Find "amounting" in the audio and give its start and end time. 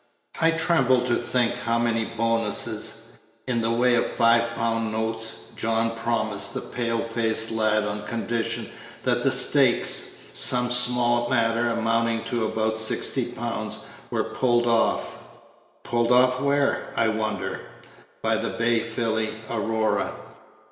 11.67-12.23